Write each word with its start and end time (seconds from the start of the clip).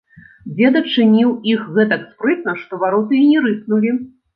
Дзед 0.53 0.77
адчыніў 0.79 1.35
іх 1.53 1.69
гэтак 1.77 2.01
спрытна, 2.17 2.59
што 2.67 2.85
вароты 2.89 3.15
і 3.23 3.33
не 3.33 3.49
рыпнулі. 3.51 3.99